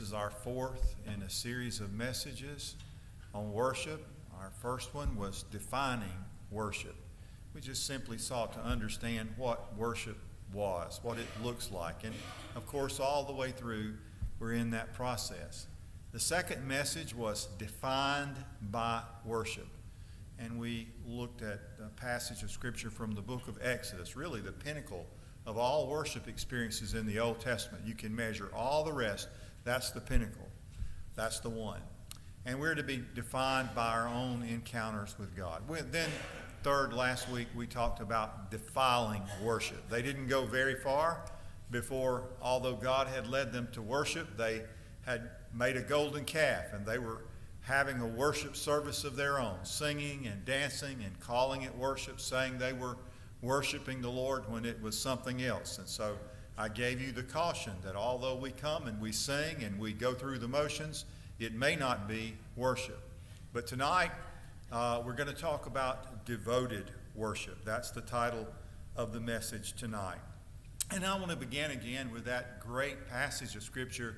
[0.00, 2.76] is our fourth in a series of messages
[3.34, 4.06] on worship.
[4.40, 6.94] Our first one was defining worship.
[7.54, 10.16] We just simply sought to understand what worship
[10.52, 12.04] was, what it looks like.
[12.04, 12.14] And
[12.56, 13.94] of course, all the way through,
[14.38, 15.66] we're in that process.
[16.12, 18.36] The second message was defined
[18.70, 19.68] by worship.
[20.38, 24.52] And we looked at a passage of Scripture from the book of Exodus, really the
[24.52, 25.06] pinnacle
[25.46, 27.86] of all worship experiences in the Old Testament.
[27.86, 29.28] You can measure all the rest.
[29.64, 30.48] That's the pinnacle.
[31.14, 31.80] That's the one.
[32.46, 35.62] And we're to be defined by our own encounters with God.
[35.90, 36.08] Then,
[36.62, 39.88] third, last week we talked about defiling worship.
[39.90, 41.24] They didn't go very far
[41.70, 44.62] before, although God had led them to worship, they
[45.02, 47.24] had made a golden calf and they were
[47.60, 52.58] having a worship service of their own, singing and dancing and calling it worship, saying
[52.58, 52.96] they were
[53.42, 55.78] worshiping the Lord when it was something else.
[55.78, 56.16] And so
[56.58, 60.12] I gave you the caution that although we come and we sing and we go
[60.12, 61.04] through the motions,
[61.38, 63.00] it may not be worship.
[63.52, 64.10] But tonight,
[64.70, 67.64] uh, we're going to talk about devoted worship.
[67.64, 68.46] That's the title
[68.96, 70.18] of the message tonight.
[70.92, 74.16] And I want to begin again with that great passage of Scripture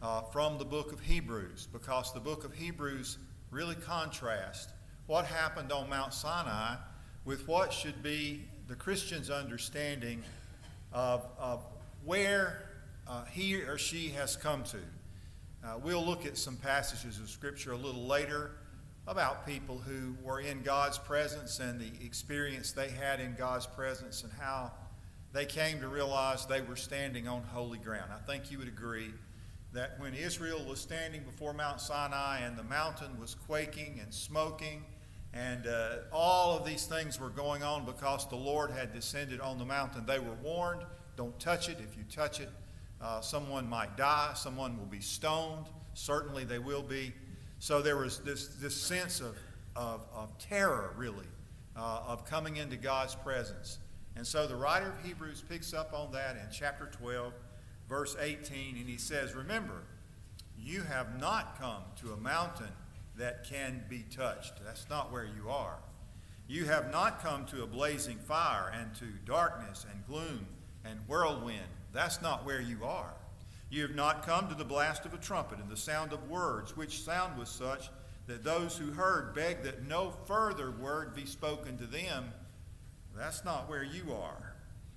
[0.00, 3.18] uh, from the book of Hebrews, because the book of Hebrews
[3.50, 4.72] really contrasts
[5.06, 6.76] what happened on Mount Sinai
[7.24, 10.22] with what should be the Christian's understanding
[10.92, 11.64] of, of
[12.04, 12.68] where
[13.06, 14.78] uh, he or she has come to.
[15.64, 18.52] Uh, we'll look at some passages of Scripture a little later
[19.06, 24.22] about people who were in God's presence and the experience they had in God's presence
[24.22, 24.72] and how
[25.32, 28.10] they came to realize they were standing on holy ground.
[28.12, 29.12] I think you would agree
[29.72, 34.84] that when Israel was standing before Mount Sinai and the mountain was quaking and smoking
[35.34, 39.58] and uh, all of these things were going on because the Lord had descended on
[39.58, 40.04] the mountain.
[40.04, 40.82] They were warned
[41.16, 41.78] don't touch it.
[41.80, 42.48] If you touch it,
[43.00, 45.66] uh, someone might die, someone will be stoned.
[45.94, 47.12] Certainly they will be.
[47.58, 49.36] So there was this, this sense of,
[49.76, 51.26] of, of terror, really,
[51.76, 53.78] uh, of coming into God's presence.
[54.16, 57.32] And so the writer of Hebrews picks up on that in chapter 12,
[57.88, 59.82] verse 18, and he says, Remember,
[60.58, 62.72] you have not come to a mountain
[63.16, 64.64] that can be touched.
[64.64, 65.78] That's not where you are.
[66.46, 70.46] You have not come to a blazing fire and to darkness and gloom
[70.84, 71.60] and whirlwind.
[71.92, 73.14] That's not where you are.
[73.70, 76.76] You have not come to the blast of a trumpet and the sound of words,
[76.76, 77.88] which sound was such
[78.26, 82.32] that those who heard begged that no further word be spoken to them.
[83.16, 84.54] That's not where you are.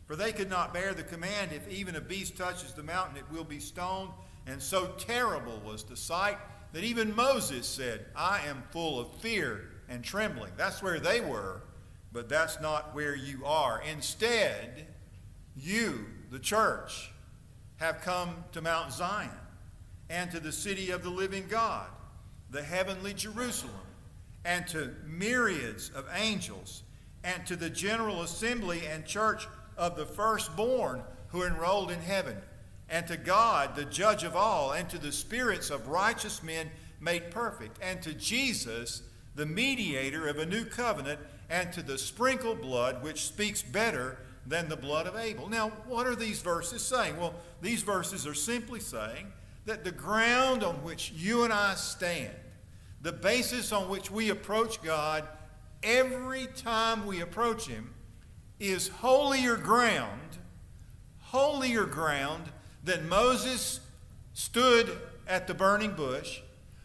[0.08, 3.32] For they could not bear the command, if even a beast touches the mountain, it
[3.32, 4.12] will be stoned.
[4.46, 6.38] And so terrible was the sight
[6.74, 10.52] that even Moses said, I am full of fear and trembling.
[10.58, 11.62] That's where they were,
[12.12, 13.82] but that's not where you are.
[13.90, 14.88] Instead,
[15.56, 17.12] you, the church,
[17.78, 19.30] have come to Mount Zion
[20.10, 21.88] and to the city of the living God,
[22.52, 23.74] the heavenly Jerusalem,
[24.44, 26.84] and to myriads of angels,
[27.24, 32.38] and to the general assembly and church of the firstborn who are enrolled in heaven
[32.90, 37.32] and to God, the judge of all, and to the spirits of righteous men made
[37.32, 39.02] perfect, and to Jesus,
[39.36, 44.70] the mediator of a new covenant, and to the sprinkled blood which speaks better than
[44.70, 45.50] the blood of Abel.
[45.50, 47.18] Now, what are these verses saying?
[47.18, 49.32] Well, these verses are simply saying
[49.66, 52.36] that the ground on which you and I stand,
[53.02, 55.28] the basis on which we approach God
[55.82, 57.94] every time we approach Him,
[58.60, 60.38] is holier ground,
[61.20, 62.44] holier ground
[62.84, 63.80] than Moses
[64.34, 66.42] stood at the burning bush,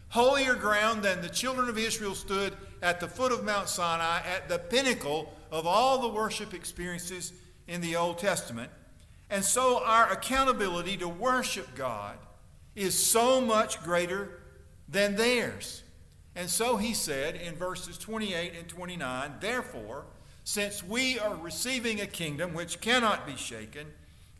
[0.09, 4.49] holier ground than the children of Israel stood at the foot of Mount Sinai, at
[4.49, 7.33] the pinnacle of all the worship experiences
[7.71, 8.69] in the Old Testament.
[9.29, 12.17] And so our accountability to worship God
[12.75, 14.41] is so much greater
[14.89, 15.83] than theirs.
[16.35, 20.03] And so he said in verses 28 and 29 Therefore,
[20.43, 23.87] since we are receiving a kingdom which cannot be shaken,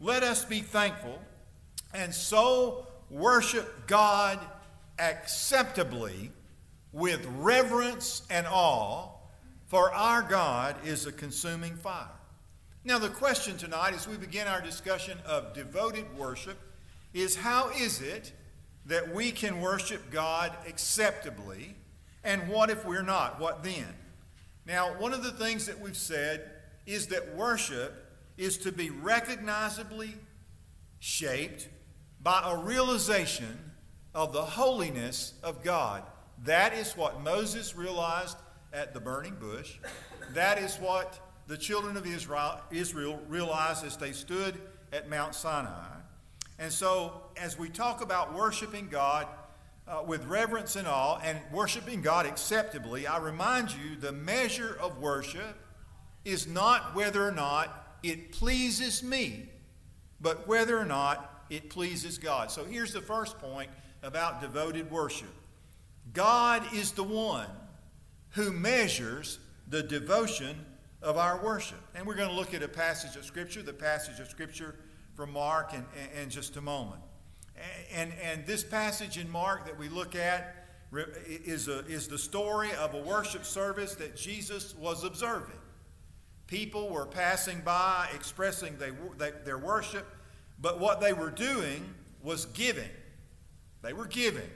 [0.01, 1.19] let us be thankful
[1.93, 4.39] and so worship God
[4.99, 6.31] acceptably
[6.91, 9.07] with reverence and awe,
[9.67, 12.07] for our God is a consuming fire.
[12.83, 16.57] Now, the question tonight, as we begin our discussion of devoted worship,
[17.13, 18.31] is how is it
[18.87, 21.75] that we can worship God acceptably,
[22.23, 23.39] and what if we're not?
[23.39, 23.93] What then?
[24.65, 26.49] Now, one of the things that we've said
[26.87, 27.93] is that worship
[28.35, 30.15] is to be recognizably
[30.99, 31.69] shaped
[32.23, 33.59] by a realization
[34.15, 36.01] of the holiness of God.
[36.45, 38.37] That is what Moses realized
[38.73, 39.77] at the burning bush.
[40.33, 44.55] That is what the children of Israel, Israel realized as they stood
[44.93, 45.87] at Mount Sinai.
[46.59, 49.27] And so, as we talk about worshiping God
[49.87, 54.99] uh, with reverence and awe and worshiping God acceptably, I remind you the measure of
[54.99, 55.57] worship
[56.23, 59.49] is not whether or not it pleases me,
[60.19, 62.51] but whether or not it pleases God.
[62.51, 63.69] So, here's the first point
[64.03, 65.33] about devoted worship
[66.13, 67.49] God is the one
[68.31, 70.65] who measures the devotion
[71.01, 71.79] of our worship.
[71.95, 74.75] And we're going to look at a passage of Scripture, the passage of Scripture
[75.15, 75.85] from Mark, in,
[76.21, 77.01] in just a moment.
[77.93, 80.55] And, and this passage in Mark that we look at
[81.27, 85.55] is, a, is the story of a worship service that Jesus was observing.
[86.47, 90.05] People were passing by, expressing they, they, their worship,
[90.59, 92.89] but what they were doing was giving.
[93.81, 94.49] They were giving.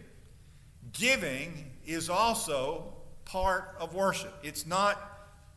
[0.91, 2.93] Giving is also
[3.23, 4.33] part of worship.
[4.43, 5.14] It's not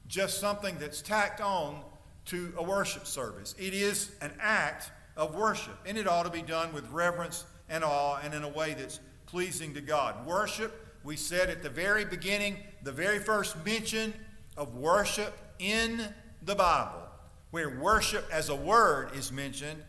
[0.08, 1.82] just something that's tacked on
[2.26, 3.54] to a worship service.
[3.58, 7.84] It is an act of worship, and it ought to be done with reverence and
[7.84, 10.26] awe and in a way that's pleasing to God.
[10.26, 14.14] Worship, we said at the very beginning, the very first mention
[14.56, 16.02] of worship in
[16.42, 17.02] the Bible,
[17.50, 19.82] where worship as a word is mentioned,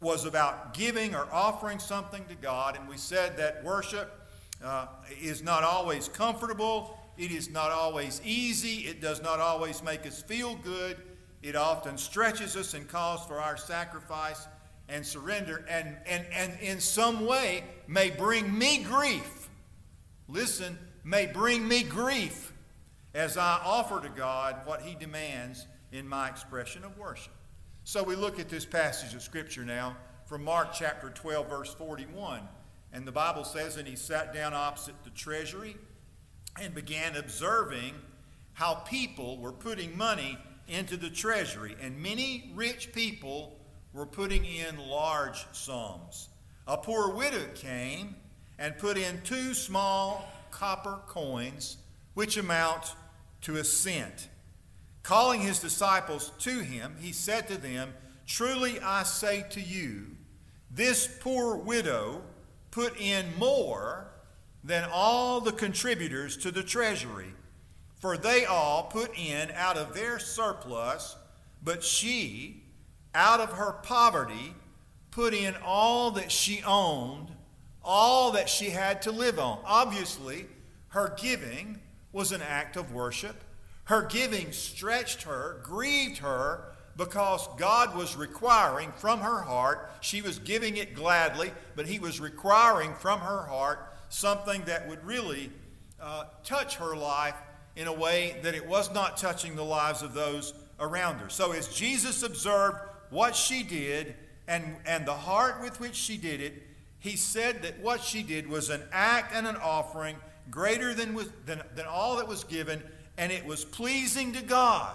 [0.00, 2.76] was about giving or offering something to God.
[2.76, 4.12] And we said that worship
[4.64, 4.86] uh,
[5.20, 10.22] is not always comfortable, it is not always easy, it does not always make us
[10.22, 10.96] feel good.
[11.42, 14.46] It often stretches us and calls for our sacrifice
[14.88, 19.48] and surrender, and, and, and in some way may bring me grief.
[20.28, 22.52] Listen, may bring me grief
[23.14, 27.32] as I offer to God what He demands in my expression of worship.
[27.84, 29.96] So we look at this passage of Scripture now
[30.26, 32.40] from Mark chapter 12, verse 41.
[32.92, 35.76] And the Bible says, And he sat down opposite the treasury
[36.60, 37.94] and began observing
[38.54, 40.38] how people were putting money
[40.68, 41.76] into the treasury.
[41.80, 43.58] And many rich people
[43.92, 46.28] were putting in large sums.
[46.66, 48.16] A poor widow came
[48.58, 51.76] and put in two small copper coins,
[52.14, 52.94] which amount
[53.42, 54.28] to a cent.
[55.02, 57.92] Calling his disciples to him, he said to them,
[58.26, 60.06] Truly I say to you,
[60.70, 62.22] this poor widow
[62.70, 64.08] put in more
[64.64, 67.32] than all the contributors to the treasury,
[68.00, 71.16] for they all put in out of their surplus,
[71.62, 72.62] but she,
[73.14, 74.54] out of her poverty,
[75.10, 77.28] put in all that she owned,
[77.82, 79.58] all that she had to live on.
[79.64, 80.46] Obviously,
[80.88, 81.80] her giving
[82.12, 83.42] was an act of worship
[83.86, 90.38] her giving stretched her, grieved her, because God was requiring from her heart, she was
[90.38, 95.50] giving it gladly, but He was requiring from her heart something that would really
[96.00, 97.34] uh, touch her life
[97.76, 101.28] in a way that it was not touching the lives of those around her.
[101.28, 102.78] So, as Jesus observed
[103.10, 104.14] what she did
[104.48, 106.62] and, and the heart with which she did it,
[106.98, 110.16] he said that what she did was an act and an offering
[110.50, 112.82] greater than, with, than, than all that was given
[113.18, 114.94] and it was pleasing to God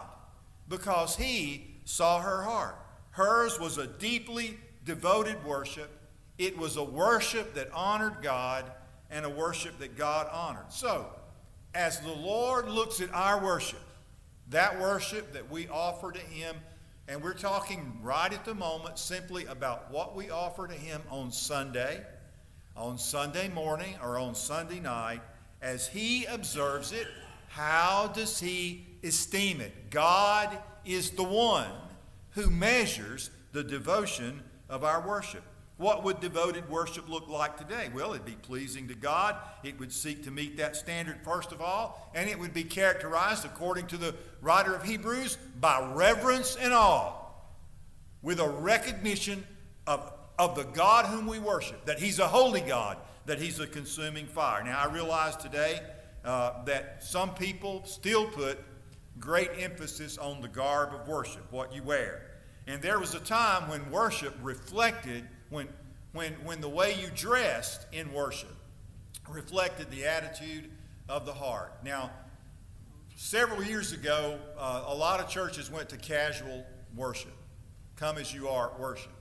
[0.68, 2.76] because He saw her heart.
[3.12, 5.90] Hers was a deeply devoted worship.
[6.38, 8.72] It was a worship that honored God
[9.12, 10.72] and a worship that God honored.
[10.72, 11.08] So,
[11.76, 13.80] as the Lord looks at our worship,
[14.50, 16.56] that worship that we offer to Him,
[17.08, 21.32] and we're talking right at the moment simply about what we offer to Him on
[21.32, 22.02] Sunday,
[22.76, 25.22] on Sunday morning, or on Sunday night,
[25.62, 27.08] as He observes it
[27.52, 29.90] how does he esteem it?
[29.90, 31.70] God is the one
[32.32, 35.44] who measures the devotion of our worship.
[35.82, 37.90] What would devoted worship look like today?
[37.92, 39.36] Well, it'd be pleasing to God.
[39.64, 43.46] It would seek to meet that standard first of all, and it would be characterized,
[43.46, 47.14] according to the writer of Hebrews, by reverence and awe,
[48.22, 49.44] with a recognition
[49.88, 53.66] of, of the God whom we worship, that He's a holy God, that He's a
[53.66, 54.64] consuming fire.
[54.64, 55.80] Now, I realize today
[56.24, 58.60] uh, that some people still put
[59.20, 62.28] great emphasis on the garb of worship, what you wear.
[62.68, 65.68] And there was a time when worship reflected, when,
[66.14, 68.56] when, when the way you dressed in worship
[69.30, 70.72] reflected the attitude
[71.08, 71.74] of the heart.
[71.84, 72.10] Now,
[73.16, 76.66] several years ago, uh, a lot of churches went to casual
[76.96, 77.34] worship,
[77.96, 79.12] come as you are worship.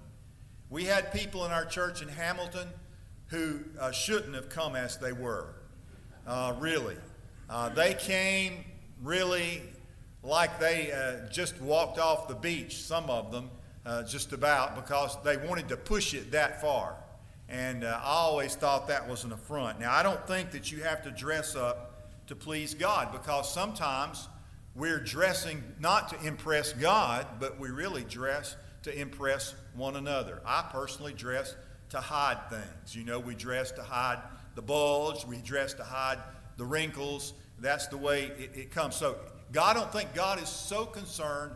[0.70, 2.68] We had people in our church in Hamilton
[3.26, 5.54] who uh, shouldn't have come as they were
[6.26, 6.96] uh, really.
[7.48, 8.64] Uh, they came
[9.02, 9.62] really
[10.22, 13.50] like they uh, just walked off the beach, some of them,
[13.86, 16.96] uh, just about, because they wanted to push it that far.
[17.48, 19.80] And uh, I always thought that was an affront.
[19.80, 21.86] Now, I don't think that you have to dress up
[22.28, 24.28] to please God, because sometimes
[24.76, 30.40] we're dressing not to impress God, but we really dress to impress one another.
[30.46, 31.56] I personally dress
[31.88, 32.94] to hide things.
[32.94, 34.20] You know, we dress to hide
[34.54, 36.18] the bulge, we dress to hide
[36.56, 37.34] the wrinkles.
[37.58, 38.94] That's the way it, it comes.
[38.94, 39.16] So,
[39.52, 41.52] God, I don't think God is so concerned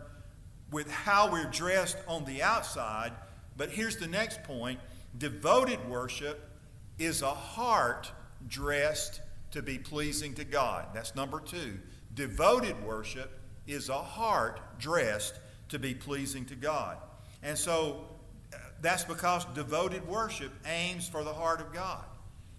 [0.75, 3.13] with how we're dressed on the outside.
[3.57, 4.81] But here's the next point
[5.17, 6.51] devoted worship
[6.99, 8.11] is a heart
[8.49, 9.21] dressed
[9.53, 10.87] to be pleasing to God.
[10.93, 11.79] That's number two.
[12.15, 13.39] Devoted worship
[13.69, 15.39] is a heart dressed
[15.69, 16.97] to be pleasing to God.
[17.45, 18.07] And so
[18.53, 22.05] uh, that's because devoted worship aims for the heart of God.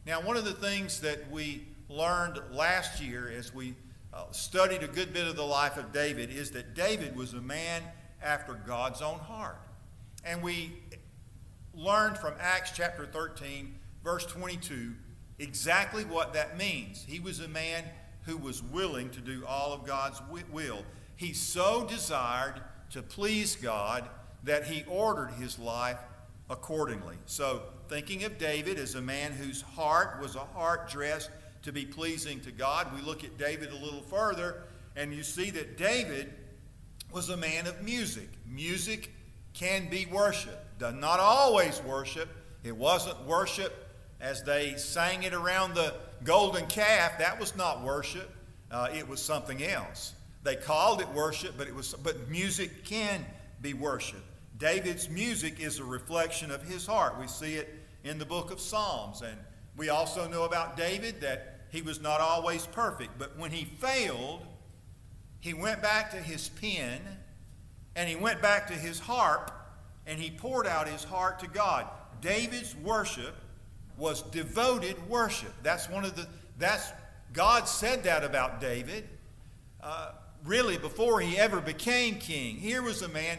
[0.06, 3.76] Now, one of the things that we learned last year as we
[4.14, 7.42] uh, studied a good bit of the life of David is that David was a
[7.42, 7.84] man
[8.26, 9.60] after God's own heart.
[10.26, 10.74] And we
[11.74, 14.94] learned from Acts chapter 13, verse 22,
[15.40, 17.06] exactly what that means.
[17.08, 17.84] He was a man
[18.24, 20.20] who was willing to do all of God's
[20.52, 20.84] will.
[21.16, 24.10] He so desired to please God
[24.44, 26.00] that he ordered his life
[26.50, 27.16] accordingly.
[27.26, 31.30] So, thinking of David as a man whose heart was a heart dressed
[31.64, 34.64] to be pleasing to God, we look at David a little further
[34.96, 36.34] and you see that David
[37.12, 38.30] was a man of music.
[38.46, 39.12] Music
[39.54, 40.66] can be worship.
[40.80, 42.30] Does not always worship.
[42.64, 43.74] It wasn't worship
[44.20, 45.94] as they sang it around the
[46.24, 47.18] golden calf.
[47.20, 48.30] That was not worship.
[48.72, 50.14] Uh, it was something else.
[50.44, 51.94] They called it worship, but it was.
[51.94, 53.26] But music can
[53.62, 54.24] be worship.
[54.58, 57.20] David's music is a reflection of his heart.
[57.20, 59.38] We see it in the book of Psalms, and
[59.76, 63.18] we also know about David that he was not always perfect.
[63.18, 64.46] But when he failed,
[65.46, 67.00] he went back to his pen
[67.96, 69.52] and he went back to his harp
[70.08, 71.86] and he poured out his heart to God.
[72.20, 73.36] David's worship
[73.96, 75.54] was devoted worship.
[75.62, 76.26] That's one of the,
[76.58, 76.92] that's,
[77.32, 79.08] God said that about David,
[79.84, 82.56] uh, really before he ever became king.
[82.56, 83.38] Here was a man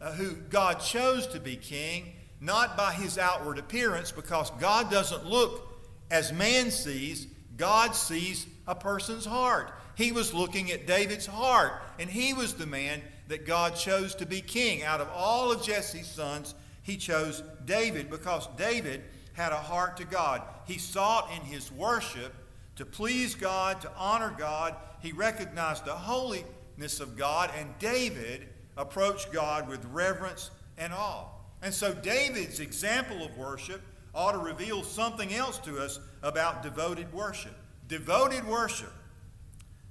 [0.00, 5.26] uh, who God chose to be king, not by his outward appearance, because God doesn't
[5.26, 5.76] look
[6.08, 7.26] as man sees,
[7.58, 9.72] God sees a person's heart.
[9.96, 14.26] He was looking at David's heart, and he was the man that God chose to
[14.26, 14.84] be king.
[14.84, 19.02] Out of all of Jesse's sons, he chose David because David
[19.34, 20.42] had a heart to God.
[20.66, 22.32] He sought in his worship
[22.76, 24.76] to please God, to honor God.
[25.00, 31.26] He recognized the holiness of God, and David approached God with reverence and awe.
[31.60, 33.82] And so David's example of worship
[34.14, 37.54] ought to reveal something else to us about devoted worship.
[37.86, 38.92] Devoted worship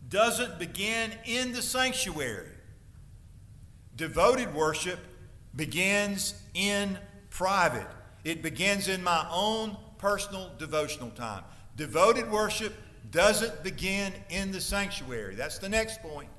[0.10, 2.50] doesn't begin in the sanctuary.
[3.96, 5.00] Devoted worship
[5.56, 6.98] begins in
[7.30, 7.88] private.
[8.24, 11.44] It begins in my own personal devotional time.
[11.76, 12.74] Devoted worship
[13.12, 15.36] doesn't begin in the sanctuary.
[15.36, 16.30] That's the next point.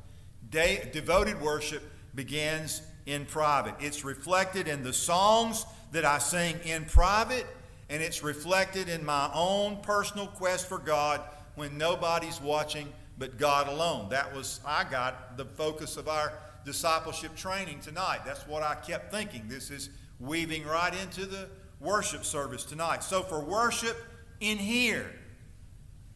[0.50, 1.82] De- devoted worship
[2.14, 3.74] begins in private.
[3.80, 7.46] It's reflected in the songs that I sing in private,
[7.90, 11.20] and it's reflected in my own personal quest for God
[11.54, 14.10] when nobody's watching but God alone.
[14.10, 16.32] That was, I got the focus of our
[16.64, 18.20] discipleship training tonight.
[18.24, 19.44] That's what I kept thinking.
[19.48, 19.90] This is
[20.20, 21.48] weaving right into the
[21.80, 23.02] worship service tonight.
[23.02, 23.96] So, for worship
[24.40, 25.10] in here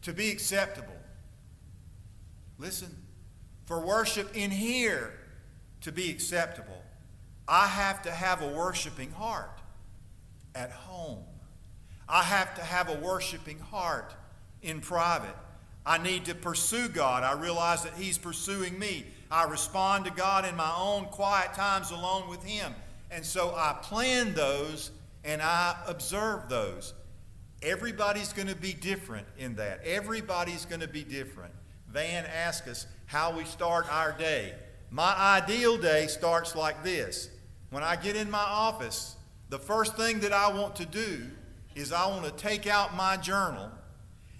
[0.03, 0.95] to be acceptable,
[2.57, 2.95] listen,
[3.65, 5.13] for worship in here
[5.81, 6.81] to be acceptable,
[7.47, 9.59] I have to have a worshiping heart
[10.55, 11.25] at home.
[12.07, 14.13] I have to have a worshiping heart
[14.61, 15.35] in private.
[15.85, 17.23] I need to pursue God.
[17.23, 19.05] I realize that He's pursuing me.
[19.29, 22.73] I respond to God in my own quiet times alone with Him.
[23.11, 24.91] And so I plan those
[25.23, 26.93] and I observe those.
[27.61, 29.81] Everybody's going to be different in that.
[29.85, 31.53] Everybody's going to be different.
[31.89, 34.53] Van asked us how we start our day.
[34.89, 37.29] My ideal day starts like this.
[37.69, 39.15] When I get in my office,
[39.49, 41.27] the first thing that I want to do
[41.75, 43.69] is I want to take out my journal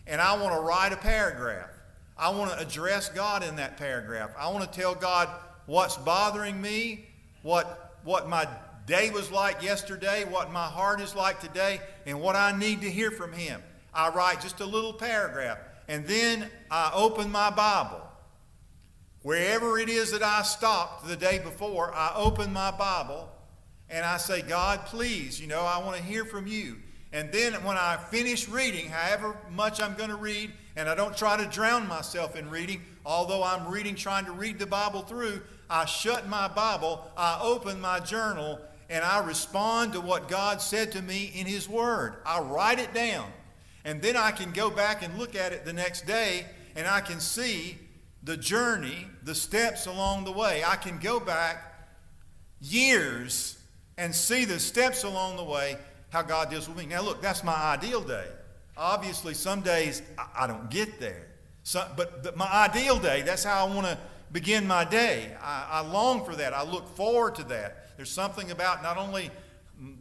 [0.08, 1.70] and I want to write a paragraph.
[2.18, 4.32] I want to address God in that paragraph.
[4.38, 5.30] I want to tell God
[5.66, 7.06] what's bothering me,
[7.42, 8.48] what, what my
[8.86, 12.90] day was like yesterday, what my heart is like today, and what I need to
[12.90, 13.62] hear from Him.
[13.94, 18.02] I write just a little paragraph, and then I open my Bible.
[19.22, 23.30] Wherever it is that I stopped the day before, I open my Bible
[23.90, 26.78] and I say, God, please, you know, I want to hear from you.
[27.14, 31.16] And then when I finish reading, however much I'm going to read, and I don't
[31.16, 35.42] try to drown myself in reading, although I'm reading, trying to read the Bible through,
[35.70, 40.92] I shut my Bible, I open my journal, and I respond to what God said
[40.94, 42.16] to me in His Word.
[42.26, 43.32] I write it down.
[43.86, 47.02] And then I can go back and look at it the next day, and I
[47.02, 47.78] can see
[48.24, 50.64] the journey, the steps along the way.
[50.66, 51.76] I can go back
[52.60, 53.60] years
[53.98, 55.78] and see the steps along the way,
[56.14, 56.86] how God deals with me.
[56.86, 58.28] Now, look, that's my ideal day.
[58.78, 60.04] Obviously, some days
[60.38, 61.26] I, don't get there.
[61.64, 63.98] So, but, but my ideal day, that's how I want to
[64.32, 65.36] begin my day.
[65.42, 66.54] I, I long for that.
[66.54, 67.98] I look forward to that.
[67.98, 69.32] There's something about not only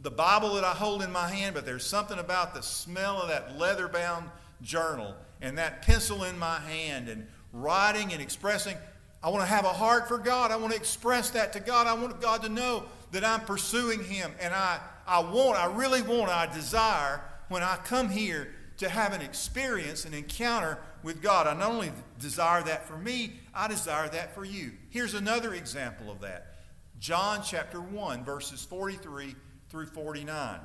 [0.03, 3.29] the Bible that I hold in my hand, but there's something about the smell of
[3.29, 4.29] that leather bound
[4.61, 8.77] journal and that pencil in my hand and writing and expressing.
[9.23, 10.51] I want to have a heart for God.
[10.51, 11.87] I want to express that to God.
[11.87, 14.31] I want God to know that I'm pursuing Him.
[14.39, 19.13] And I, I want, I really want, I desire when I come here to have
[19.13, 21.47] an experience, an encounter with God.
[21.47, 24.71] I not only desire that for me, I desire that for you.
[24.89, 26.55] Here's another example of that
[26.99, 29.35] John chapter 1, verses 43
[29.69, 30.59] through 49.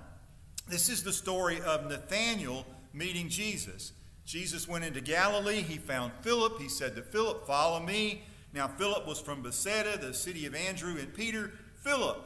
[0.69, 3.93] This is the story of Nathanael meeting Jesus.
[4.25, 5.63] Jesus went into Galilee.
[5.63, 6.61] He found Philip.
[6.61, 8.23] He said to Philip, Follow me.
[8.53, 11.53] Now, Philip was from Bethsaida, the city of Andrew and Peter.
[11.83, 12.23] Philip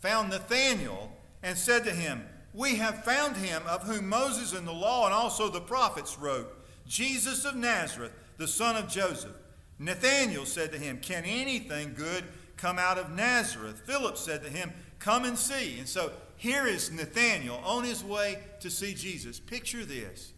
[0.00, 1.10] found Nathanael
[1.42, 5.14] and said to him, We have found him of whom Moses and the law and
[5.14, 6.52] also the prophets wrote,
[6.86, 9.34] Jesus of Nazareth, the son of Joseph.
[9.78, 12.24] Nathanael said to him, Can anything good
[12.56, 13.82] come out of Nazareth?
[13.84, 15.78] Philip said to him, Come and see.
[15.78, 19.38] And so here is Nathanael on his way to see Jesus.
[19.40, 20.32] Picture this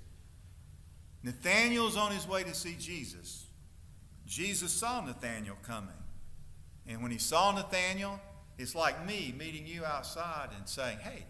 [1.23, 3.47] Nathanael's on his way to see Jesus.
[4.27, 5.91] Jesus saw Nathanael coming.
[6.87, 8.21] And when he saw Nathanael,
[8.59, 11.25] it's like me meeting you outside and saying, Hey,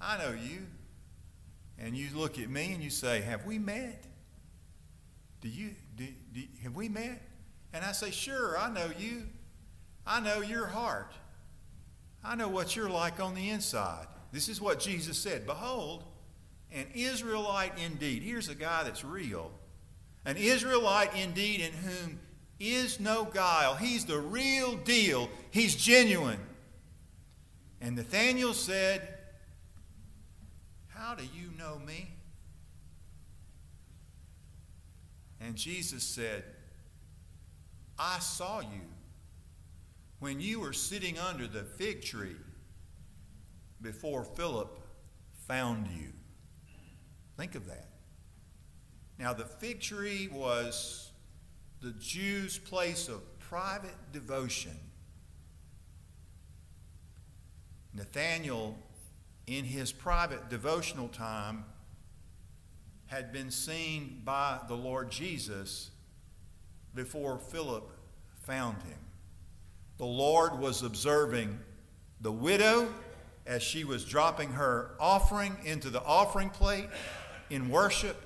[0.00, 0.66] I know you.
[1.78, 4.04] And you look at me and you say, Have we met?
[5.40, 7.22] Do you, do, do, have we met?
[7.72, 9.22] And I say, Sure, I know you.
[10.06, 11.12] I know your heart.
[12.22, 14.06] I know what you're like on the inside.
[14.32, 16.04] This is what Jesus said Behold,
[16.72, 18.22] an Israelite indeed.
[18.22, 19.52] Here's a guy that's real.
[20.24, 22.18] An Israelite indeed in whom
[22.60, 23.74] is no guile.
[23.74, 25.28] He's the real deal.
[25.50, 26.40] He's genuine.
[27.80, 29.06] And Nathanael said,
[30.88, 32.10] How do you know me?
[35.40, 36.44] And Jesus said,
[37.98, 38.88] I saw you
[40.18, 42.36] when you were sitting under the fig tree
[43.82, 44.80] before Philip
[45.46, 46.12] found you.
[47.36, 47.88] Think of that.
[49.18, 51.12] Now, the fig tree was
[51.84, 54.72] the Jews' place of private devotion.
[57.92, 58.78] Nathanael,
[59.46, 61.66] in his private devotional time,
[63.04, 65.90] had been seen by the Lord Jesus
[66.94, 67.90] before Philip
[68.44, 68.98] found him.
[69.98, 71.60] The Lord was observing
[72.22, 72.88] the widow
[73.44, 76.88] as she was dropping her offering into the offering plate
[77.50, 78.16] in worship.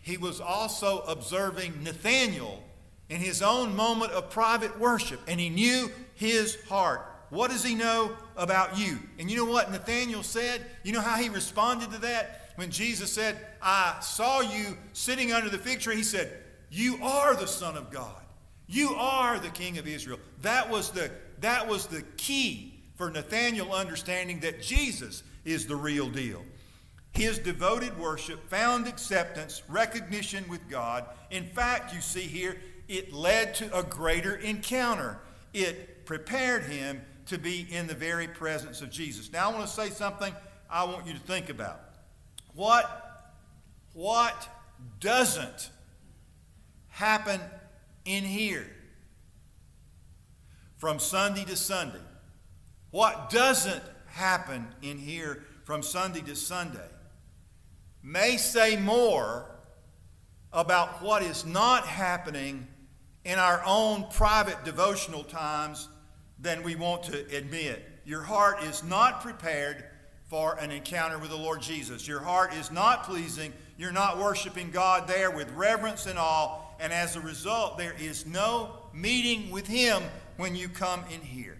[0.00, 2.64] He was also observing Nathanael
[3.12, 7.06] in his own moment of private worship, and he knew his heart.
[7.30, 8.98] What does he know about you?
[9.18, 10.64] And you know what Nathanael said?
[10.82, 12.42] You know how he responded to that?
[12.56, 16.32] when Jesus said, I saw you sitting under the fig tree, he said,
[16.70, 18.22] You are the Son of God.
[18.66, 20.18] You are the King of Israel.
[20.42, 26.08] That was the, that was the key for Nathanael understanding that Jesus is the real
[26.08, 26.42] deal.
[27.12, 31.04] His devoted worship found acceptance, recognition with God.
[31.30, 32.56] In fact, you see here,
[32.92, 35.18] it led to a greater encounter.
[35.54, 39.32] It prepared him to be in the very presence of Jesus.
[39.32, 40.34] Now, I want to say something
[40.68, 41.80] I want you to think about.
[42.54, 43.32] What,
[43.94, 44.46] what
[45.00, 45.70] doesn't
[46.88, 47.40] happen
[48.04, 48.66] in here
[50.76, 51.98] from Sunday to Sunday?
[52.90, 56.90] What doesn't happen in here from Sunday to Sunday
[58.02, 59.48] may say more
[60.52, 62.66] about what is not happening
[63.24, 65.88] in our own private devotional times
[66.40, 67.88] than we want to admit.
[68.04, 69.84] Your heart is not prepared
[70.26, 72.08] for an encounter with the Lord Jesus.
[72.08, 73.52] Your heart is not pleasing.
[73.76, 76.58] You're not worshiping God there with reverence and awe.
[76.80, 80.02] And as a result, there is no meeting with Him
[80.36, 81.58] when you come in here.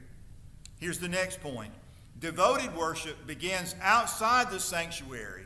[0.81, 1.73] Here's the next point
[2.19, 5.45] devoted worship begins outside the sanctuary,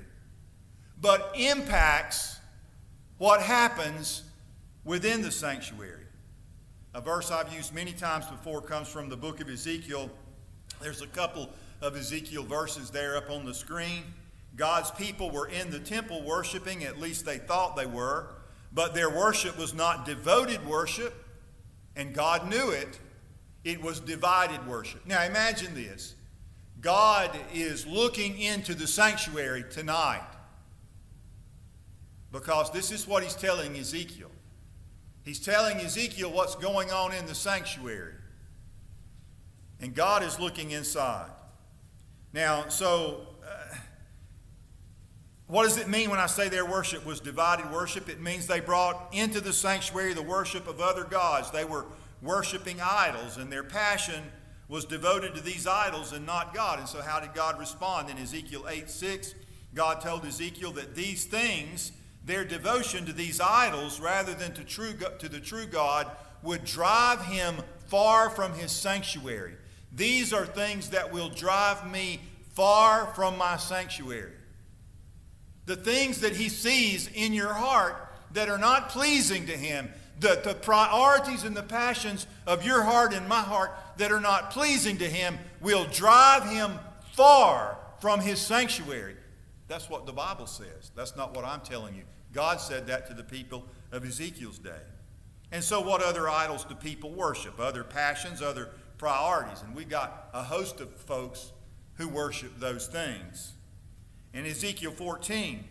[1.00, 2.38] but impacts
[3.18, 4.22] what happens
[4.86, 6.04] within the sanctuary.
[6.94, 10.08] A verse I've used many times before comes from the book of Ezekiel.
[10.80, 11.50] There's a couple
[11.82, 14.04] of Ezekiel verses there up on the screen.
[14.54, 18.28] God's people were in the temple worshiping, at least they thought they were,
[18.72, 21.12] but their worship was not devoted worship,
[21.96, 22.98] and God knew it.
[23.64, 25.04] It was divided worship.
[25.06, 26.14] Now imagine this
[26.80, 30.22] God is looking into the sanctuary tonight
[32.30, 34.30] because this is what he's telling Ezekiel.
[35.26, 38.14] He's telling Ezekiel what's going on in the sanctuary.
[39.80, 41.28] And God is looking inside.
[42.32, 43.74] Now, so uh,
[45.48, 48.08] what does it mean when I say their worship was divided worship?
[48.08, 51.50] It means they brought into the sanctuary the worship of other gods.
[51.50, 51.86] They were
[52.22, 54.22] worshiping idols, and their passion
[54.68, 56.78] was devoted to these idols and not God.
[56.78, 58.10] And so, how did God respond?
[58.10, 59.34] In Ezekiel 8 6,
[59.74, 61.90] God told Ezekiel that these things,
[62.26, 66.10] their devotion to these idols rather than to, true, to the true God,
[66.42, 69.54] would drive him far from his sanctuary.
[69.92, 72.20] These are things that will drive me
[72.52, 74.32] far from my sanctuary.
[75.66, 77.96] The things that he sees in your heart
[78.32, 83.14] that are not pleasing to him, the, the priorities and the passions of your heart
[83.14, 86.72] and my heart that are not pleasing to him will drive him
[87.12, 89.16] far from his sanctuary.
[89.68, 90.90] That's what the Bible says.
[90.94, 92.02] That's not what I'm telling you.
[92.36, 94.82] God said that to the people of Ezekiel's day.
[95.50, 97.58] And so, what other idols do people worship?
[97.58, 98.68] Other passions, other
[98.98, 99.62] priorities.
[99.62, 101.52] And we've got a host of folks
[101.94, 103.54] who worship those things.
[104.34, 105.64] In Ezekiel 14,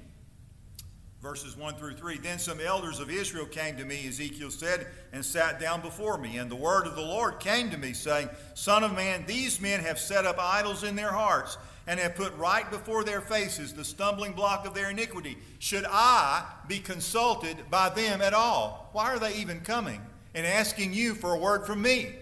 [1.25, 2.19] verses 1 through 3.
[2.19, 6.37] Then some elders of Israel came to me, Ezekiel said, and sat down before me.
[6.37, 9.79] And the word of the Lord came to me, saying, Son of man, these men
[9.79, 11.57] have set up idols in their hearts,
[11.87, 15.35] and have put right before their faces the stumbling block of their iniquity.
[15.57, 18.91] Should I be consulted by them at all?
[18.91, 20.03] Why are they even coming
[20.35, 22.13] and asking you for a word from me?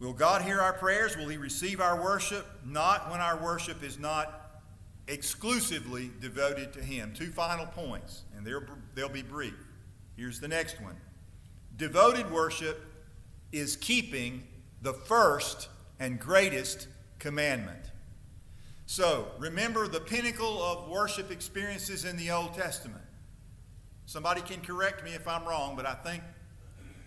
[0.00, 1.16] Will God hear our prayers?
[1.16, 2.44] Will He receive our worship?
[2.64, 4.45] Not when our worship is not
[5.08, 7.12] exclusively devoted to Him.
[7.14, 8.62] Two final points, and they'll,
[8.94, 9.54] they'll be brief.
[10.16, 10.96] Here's the next one
[11.76, 12.80] Devoted worship
[13.52, 14.44] is keeping
[14.82, 16.88] the first and greatest
[17.18, 17.90] commandment.
[18.86, 23.02] So, remember the pinnacle of worship experiences in the Old Testament.
[24.06, 26.22] Somebody can correct me if I'm wrong, but I think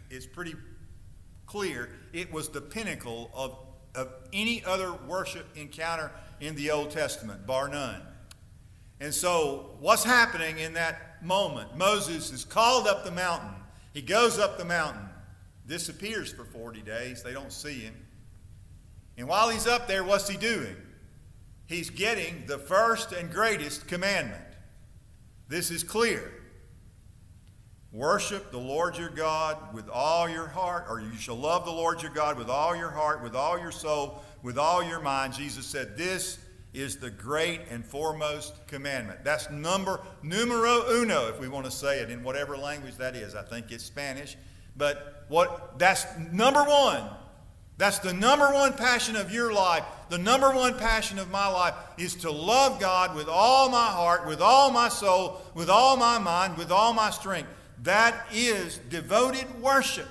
[0.09, 0.55] it's pretty
[1.45, 3.57] clear it was the pinnacle of,
[3.95, 8.01] of any other worship encounter in the Old Testament, bar none.
[8.99, 11.77] And so, what's happening in that moment?
[11.77, 13.51] Moses is called up the mountain.
[13.93, 15.07] He goes up the mountain,
[15.67, 17.23] disappears for 40 days.
[17.23, 17.95] They don't see him.
[19.17, 20.75] And while he's up there, what's he doing?
[21.67, 24.41] He's getting the first and greatest commandment.
[25.47, 26.31] This is clear.
[27.91, 32.01] Worship the Lord your God with all your heart, or you shall love the Lord
[32.01, 35.33] your God with all your heart, with all your soul, with all your mind.
[35.33, 36.39] Jesus said, This
[36.73, 39.23] is the great and foremost commandment.
[39.23, 43.35] That's number numero uno, if we want to say it in whatever language that is.
[43.35, 44.37] I think it's Spanish.
[44.77, 47.03] But what that's number one.
[47.77, 49.85] That's the number one passion of your life.
[50.09, 54.27] The number one passion of my life is to love God with all my heart,
[54.27, 57.47] with all my soul, with all my mind, with all my strength.
[57.83, 60.09] That is devoted worship.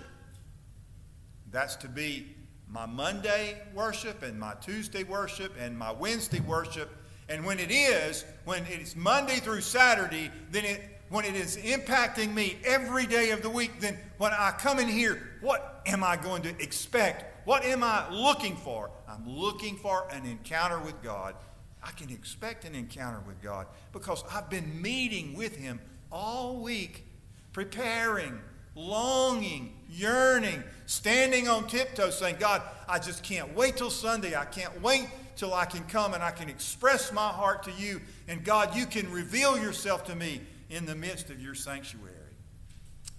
[1.50, 2.34] That's to be
[2.70, 6.90] my Monday worship and my Tuesday worship and my Wednesday worship.
[7.28, 12.34] And when it is, when it's Monday through Saturday, then it when it is impacting
[12.34, 16.16] me every day of the week, then when I come in here, what am I
[16.16, 17.46] going to expect?
[17.46, 18.90] What am I looking for?
[19.08, 21.34] I'm looking for an encounter with God.
[21.82, 25.80] I can expect an encounter with God because I've been meeting with Him
[26.12, 27.06] all week,
[27.52, 28.38] preparing,
[28.74, 34.36] longing, yearning, standing on tiptoe, saying, God, I just can't wait till Sunday.
[34.36, 38.00] I can't wait till I can come and I can express my heart to you.
[38.26, 42.14] And God, you can reveal yourself to me in the midst of your sanctuary.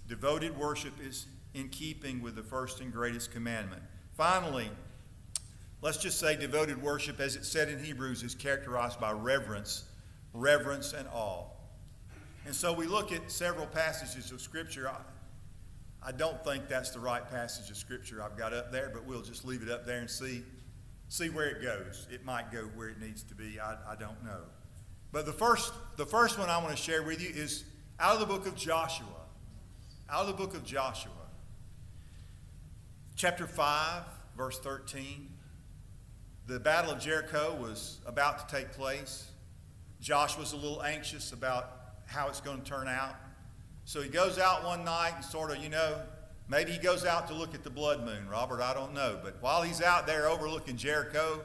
[0.08, 3.82] Devoted worship is in keeping with the first and greatest commandment.
[4.16, 4.68] Finally,
[5.82, 9.84] let's just say devoted worship, as it said in Hebrews, is characterized by reverence,
[10.32, 11.44] reverence and awe.
[12.46, 14.90] And so we look at several passages of Scripture.
[16.02, 19.22] I don't think that's the right passage of Scripture I've got up there, but we'll
[19.22, 20.42] just leave it up there and see,
[21.08, 22.06] see where it goes.
[22.10, 23.60] It might go where it needs to be.
[23.60, 24.40] I, I don't know.
[25.12, 27.64] But the first, the first one I want to share with you is
[27.98, 29.06] out of the book of Joshua.
[30.08, 31.12] Out of the book of Joshua.
[33.14, 34.02] Chapter 5,
[34.36, 35.28] verse 13.
[36.46, 39.30] The Battle of Jericho was about to take place.
[40.00, 41.70] Joshua was a little anxious about
[42.06, 43.14] how it's going to turn out.
[43.90, 45.96] So he goes out one night and sort of, you know,
[46.48, 49.18] maybe he goes out to look at the blood moon, Robert, I don't know.
[49.20, 51.40] But while he's out there overlooking Jericho,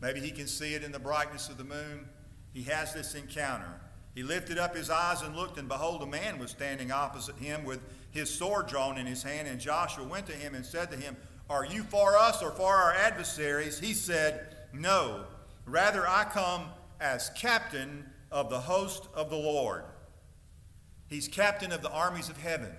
[0.00, 2.08] maybe he can see it in the brightness of the moon.
[2.54, 3.78] He has this encounter.
[4.14, 7.62] He lifted up his eyes and looked, and behold, a man was standing opposite him
[7.62, 9.46] with his sword drawn in his hand.
[9.46, 11.14] And Joshua went to him and said to him,
[11.50, 13.78] Are you for us or for our adversaries?
[13.78, 15.26] He said, No.
[15.66, 16.68] Rather, I come
[17.02, 19.84] as captain of the host of the Lord.
[21.12, 22.74] He's captain of the armies of heaven.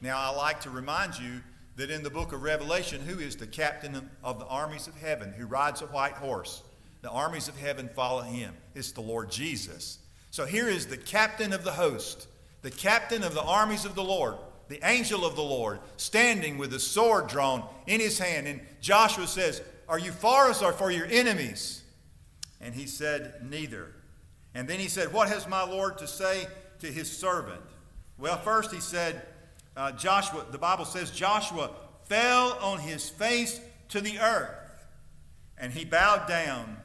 [0.00, 1.40] Now, I like to remind you
[1.74, 5.34] that in the book of Revelation, who is the captain of the armies of heaven
[5.36, 6.62] who rides a white horse?
[7.02, 8.54] The armies of heaven follow him.
[8.76, 9.98] It's the Lord Jesus.
[10.30, 12.28] So here is the captain of the host,
[12.62, 14.36] the captain of the armies of the Lord,
[14.68, 18.46] the angel of the Lord, standing with a sword drawn in his hand.
[18.46, 21.82] And Joshua says, Are you for us or for your enemies?
[22.60, 23.92] And he said, Neither.
[24.54, 26.46] And then he said, What has my Lord to say
[26.80, 27.62] to his servant?
[28.18, 29.22] Well, first he said,
[29.76, 31.70] uh, Joshua, the Bible says Joshua
[32.04, 34.50] fell on his face to the earth.
[35.58, 36.76] And he bowed down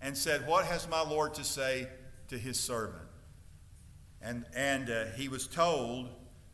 [0.00, 1.88] and said, What has my Lord to say
[2.28, 3.02] to his servant?
[4.22, 6.08] And, and uh, he was told,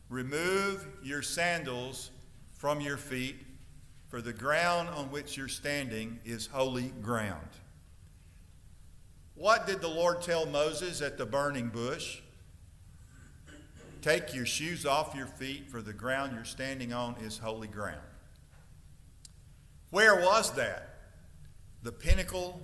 [0.09, 2.11] Remove your sandals
[2.51, 3.35] from your feet,
[4.07, 7.47] for the ground on which you're standing is holy ground.
[9.35, 12.19] What did the Lord tell Moses at the burning bush?
[14.03, 18.01] Take your shoes off your feet, for the ground you're standing on is holy ground.
[19.91, 20.89] Where was that?
[21.83, 22.61] The pinnacle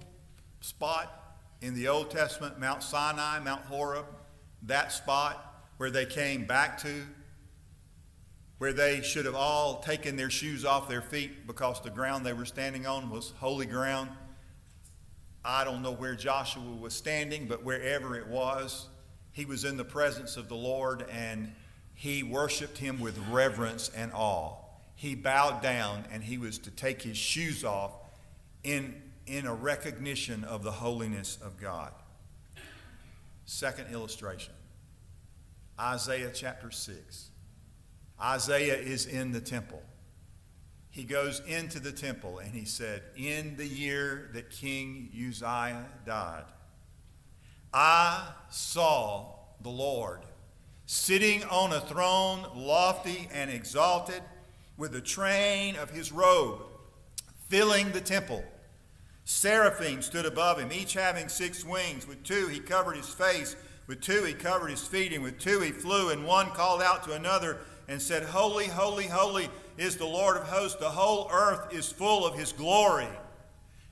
[0.60, 4.06] spot in the Old Testament, Mount Sinai, Mount Horeb,
[4.64, 7.04] that spot where they came back to,
[8.58, 12.34] where they should have all taken their shoes off their feet because the ground they
[12.34, 14.10] were standing on was holy ground.
[15.46, 18.90] I don't know where Joshua was standing, but wherever it was,
[19.40, 21.54] he was in the presence of the Lord and
[21.96, 24.58] he worshiped him with reverence and awe.
[24.96, 27.94] He bowed down and he was to take his shoes off
[28.66, 31.94] in, in a recognition of the holiness of God.
[33.46, 34.54] Second illustration
[35.80, 37.30] Isaiah chapter 6.
[38.22, 39.82] Isaiah is in the temple.
[40.90, 46.44] He goes into the temple and he said, In the year that King Uzziah died,
[47.74, 49.26] I saw
[49.62, 50.22] the Lord
[50.86, 54.24] sitting on a throne, lofty and exalted,
[54.76, 56.62] with the train of his robe
[57.48, 58.44] filling the temple.
[59.26, 62.08] Seraphim stood above him, each having six wings.
[62.08, 63.56] With two he covered his face,
[63.86, 67.04] with two he covered his feet, and with two he flew, and one called out
[67.04, 70.80] to another and said, Holy, holy, holy is the Lord of hosts.
[70.80, 73.08] The whole earth is full of his glory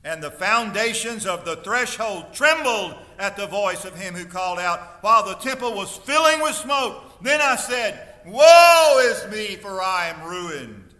[0.04, 5.02] and the foundations of the threshold trembled at the voice of him who called out,
[5.02, 7.02] while the temple was filling with smoke.
[7.20, 10.94] Then I said, Woe is me, for I am ruined,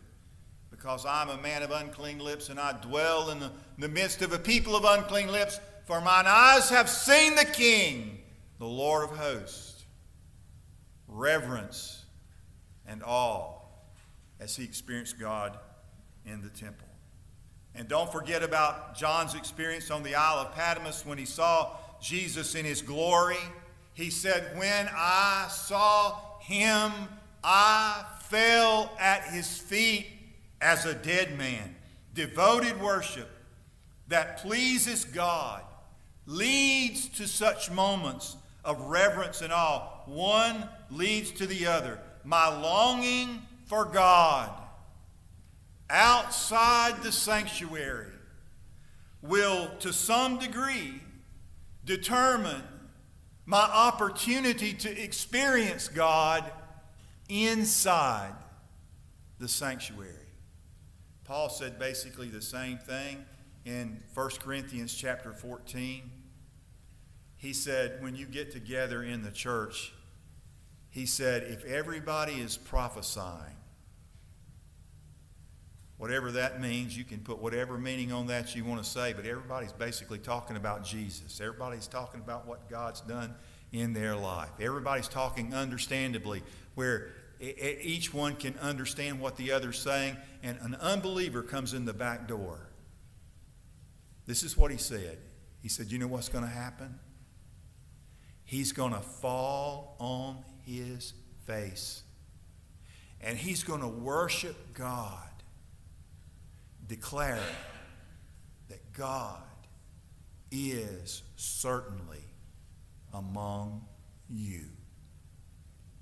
[0.71, 3.89] because I am a man of unclean lips, and I dwell in the, in the
[3.89, 5.61] midst of a people of unclean lips.
[5.87, 8.19] For mine eyes have seen the King,
[8.59, 9.85] the Lord of hosts.
[11.07, 12.05] Reverence
[12.87, 13.59] and awe
[14.41, 15.59] as he experienced God
[16.27, 16.88] in the temple.
[17.75, 22.55] And don't forget about John's experience on the Isle of Patmos when he saw Jesus
[22.55, 23.37] in his glory.
[23.95, 26.93] He said, When I saw him,
[27.43, 30.07] I fell at his feet
[30.61, 31.77] as a dead man.
[32.15, 33.29] Devoted worship
[34.09, 35.63] that pleases God
[36.27, 39.89] leads to such moments of reverence and awe.
[40.07, 42.01] One leads to the other.
[42.25, 44.51] My longing for God
[45.91, 48.13] outside the sanctuary
[49.23, 51.01] will, to some degree,
[51.85, 52.63] determine
[53.47, 56.45] my opportunity to experience God
[57.29, 58.35] inside
[59.39, 60.15] the sanctuary.
[61.25, 63.25] Paul said basically the same thing
[63.65, 66.11] in 1 Corinthians chapter 14.
[67.37, 69.93] He said, when you get together in the church,
[70.91, 73.57] he said, if everybody is prophesying,
[75.99, 76.97] whatever that means.
[76.97, 80.57] You can put whatever meaning on that you want to say, but everybody's basically talking
[80.57, 81.41] about Jesus.
[81.41, 83.35] Everybody's talking about what God's done
[83.73, 84.51] in their life.
[84.61, 86.43] Everybody's talking understandably,
[86.75, 91.93] where each one can understand what the other's saying, and an unbeliever comes in the
[91.93, 92.69] back door.
[94.27, 95.19] This is what he said.
[95.63, 96.99] He said, You know what's going to happen?
[98.45, 101.13] He's going to fall on his
[101.47, 102.03] face,
[103.21, 105.29] and he's going to worship God
[106.89, 107.41] declaring
[108.69, 109.43] that God
[110.51, 112.25] is certainly
[113.13, 113.85] among
[114.29, 114.65] you.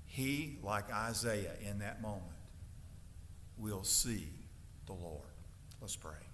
[0.05, 2.23] He, like Isaiah in that moment,
[3.57, 4.27] will see
[4.85, 5.27] the Lord.
[5.81, 6.26] Let's pray.